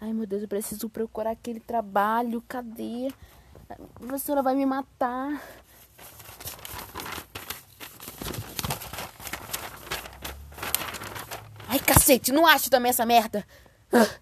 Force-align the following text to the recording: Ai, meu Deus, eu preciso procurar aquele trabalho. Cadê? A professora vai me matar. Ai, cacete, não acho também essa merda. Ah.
Ai, 0.00 0.14
meu 0.14 0.26
Deus, 0.26 0.42
eu 0.42 0.48
preciso 0.48 0.88
procurar 0.88 1.32
aquele 1.32 1.60
trabalho. 1.60 2.42
Cadê? 2.48 3.12
A 3.68 3.74
professora 3.98 4.42
vai 4.42 4.54
me 4.54 4.64
matar. 4.64 5.42
Ai, 11.68 11.78
cacete, 11.78 12.32
não 12.32 12.46
acho 12.46 12.70
também 12.70 12.90
essa 12.90 13.04
merda. 13.04 13.46
Ah. 13.92 14.19